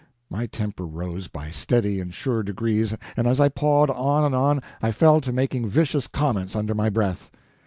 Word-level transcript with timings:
My 0.31 0.47
temper 0.47 0.87
rose, 0.87 1.27
by 1.27 1.51
steady 1.51 1.99
and 1.99 2.11
sure 2.11 2.41
degrees, 2.41 2.95
and 3.15 3.27
as 3.27 3.39
I 3.39 3.49
pawed 3.49 3.91
on 3.91 4.23
and 4.23 4.33
on, 4.33 4.63
I 4.81 4.91
fell 4.91 5.21
to 5.21 5.31
making 5.31 5.69
vicious 5.69 6.07
comments 6.07 6.55
under 6.55 6.73
my 6.73 6.89
breath. 6.89 7.29